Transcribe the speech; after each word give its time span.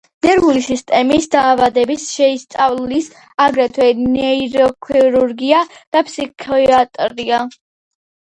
ნერვული 0.25 0.61
სისტემის 0.67 1.27
დაავადებებს 1.33 2.05
შეისწავლის 2.13 3.09
აგრეთვე 3.45 3.91
ნეიროქირურგია 4.15 5.61
და 5.75 6.03
ფსიქიატრია. 6.09 7.43